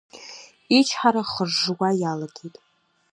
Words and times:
Ичҳара 0.77 1.21
хыжжуа 1.31 1.89
иалагеит. 2.01 2.55